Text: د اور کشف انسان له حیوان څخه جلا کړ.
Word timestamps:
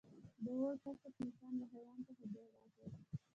د 0.43 0.45
اور 0.61 0.75
کشف 0.83 1.13
انسان 1.23 1.53
له 1.59 1.65
حیوان 1.71 1.99
څخه 2.07 2.23
جلا 2.33 2.63
کړ. 2.75 2.87